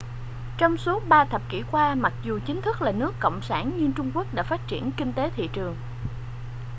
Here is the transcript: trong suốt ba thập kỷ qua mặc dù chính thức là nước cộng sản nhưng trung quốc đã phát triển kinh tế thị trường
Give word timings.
trong 0.57 0.77
suốt 0.77 1.03
ba 1.07 1.25
thập 1.25 1.41
kỷ 1.49 1.63
qua 1.71 1.95
mặc 1.95 2.13
dù 2.23 2.39
chính 2.45 2.61
thức 2.61 2.81
là 2.81 2.91
nước 2.91 3.13
cộng 3.19 3.41
sản 3.41 3.71
nhưng 3.77 3.93
trung 3.93 4.11
quốc 4.15 4.33
đã 4.33 4.43
phát 4.43 4.67
triển 4.67 4.91
kinh 4.97 5.13
tế 5.13 5.29
thị 5.29 5.49
trường 5.53 5.75